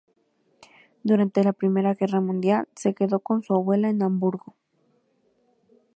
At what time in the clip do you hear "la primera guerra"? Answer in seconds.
1.43-2.21